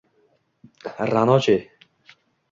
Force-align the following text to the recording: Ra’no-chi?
Ra’no-chi? 1.11 1.57